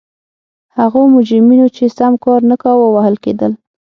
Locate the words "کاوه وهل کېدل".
2.63-3.51